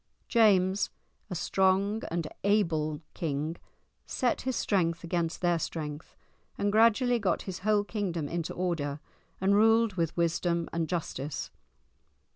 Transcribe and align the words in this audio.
James, 0.27 0.89
a 1.29 1.35
strong 1.35 2.01
and 2.09 2.27
able 2.43 3.01
king, 3.13 3.55
set 4.07 4.41
his 4.41 4.55
strength 4.55 5.03
against 5.03 5.41
their 5.41 5.59
strength, 5.59 6.15
and 6.57 6.71
gradually 6.71 7.19
got 7.19 7.43
his 7.43 7.59
whole 7.59 7.83
kingdom 7.83 8.27
into 8.27 8.51
order 8.55 8.99
and 9.39 9.53
ruled 9.53 9.93
with 9.97 10.17
wisdom 10.17 10.67
and 10.73 10.89
justice. 10.89 11.51